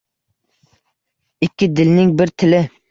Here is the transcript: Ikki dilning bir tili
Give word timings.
Ikki 1.49 1.71
dilning 1.81 2.19
bir 2.23 2.37
tili 2.43 2.67